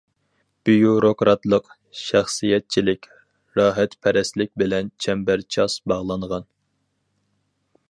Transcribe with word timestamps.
بىيۇروكراتلىق، 0.67 1.67
شەخسىيەتچىلىك، 1.99 3.05
راھەتپەرەسلىك 3.61 4.51
بىلەن 4.63 4.91
چەمبەرچاس 5.07 5.79
باغلانغان. 5.93 6.51